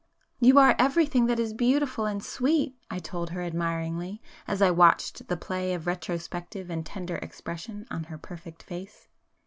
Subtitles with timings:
[0.39, 5.37] "You are everything that is beautiful and sweet!"—I told her, admiringly, as I watched the
[5.37, 9.09] play of retrospective and tender expression on her perfect face.